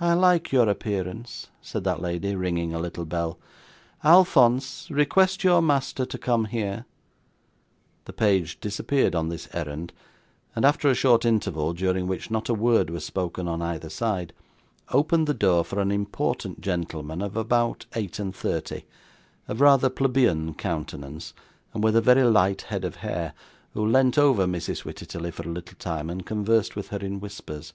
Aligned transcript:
'I 0.00 0.12
like 0.12 0.52
your 0.52 0.68
appearance,' 0.68 1.46
said 1.62 1.82
that 1.84 2.02
lady, 2.02 2.34
ringing 2.34 2.74
a 2.74 2.78
little 2.78 3.06
bell. 3.06 3.38
'Alphonse, 4.04 4.86
request 4.90 5.44
your 5.44 5.62
master 5.62 6.04
to 6.04 6.18
come 6.18 6.44
here.' 6.44 6.84
The 8.04 8.12
page 8.12 8.60
disappeared 8.60 9.14
on 9.14 9.30
this 9.30 9.48
errand, 9.54 9.94
and 10.54 10.66
after 10.66 10.90
a 10.90 10.94
short 10.94 11.24
interval, 11.24 11.72
during 11.72 12.06
which 12.06 12.30
not 12.30 12.50
a 12.50 12.52
word 12.52 12.90
was 12.90 13.06
spoken 13.06 13.48
on 13.48 13.62
either 13.62 13.88
side, 13.88 14.34
opened 14.90 15.26
the 15.26 15.32
door 15.32 15.64
for 15.64 15.80
an 15.80 15.90
important 15.90 16.60
gentleman 16.60 17.22
of 17.22 17.34
about 17.34 17.86
eight 17.94 18.18
and 18.18 18.34
thirty, 18.36 18.84
of 19.48 19.62
rather 19.62 19.88
plebeian 19.88 20.52
countenance, 20.52 21.32
and 21.72 21.82
with 21.82 21.96
a 21.96 22.02
very 22.02 22.24
light 22.24 22.60
head 22.68 22.84
of 22.84 22.96
hair, 22.96 23.32
who 23.72 23.86
leant 23.86 24.18
over 24.18 24.46
Mrs 24.46 24.82
Wititterly 24.84 25.30
for 25.32 25.48
a 25.48 25.50
little 25.50 25.78
time, 25.78 26.10
and 26.10 26.26
conversed 26.26 26.76
with 26.76 26.88
her 26.88 26.98
in 26.98 27.20
whispers. 27.20 27.72